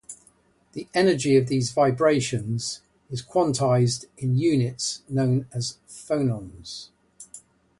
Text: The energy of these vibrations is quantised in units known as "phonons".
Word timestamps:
The 0.71 0.87
energy 0.95 1.37
of 1.37 1.45
these 1.47 1.69
vibrations 1.71 2.81
is 3.11 3.21
quantised 3.21 4.05
in 4.17 4.35
units 4.35 5.03
known 5.07 5.45
as 5.53 5.77
"phonons". 5.87 6.89